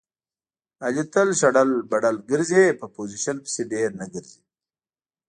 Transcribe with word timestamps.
علي 0.85 1.03
تل 1.13 1.29
شډل 1.39 1.69
بډل 1.89 2.15
ګرځي. 2.29 2.65
په 2.79 2.85
پوزیشن 2.95 3.35
پسې 3.43 3.61
ډېر 3.71 3.89
نه 3.99 4.05
ګرځي. 4.13 4.41